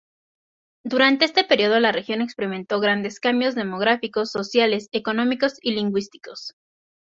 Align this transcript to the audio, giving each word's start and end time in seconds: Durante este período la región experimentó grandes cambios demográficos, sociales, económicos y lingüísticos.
Durante 0.83 1.25
este 1.25 1.43
período 1.43 1.79
la 1.79 1.91
región 1.91 2.21
experimentó 2.21 2.79
grandes 2.79 3.19
cambios 3.19 3.53
demográficos, 3.53 4.31
sociales, 4.31 4.89
económicos 4.93 5.59
y 5.61 5.73
lingüísticos. 5.75 6.55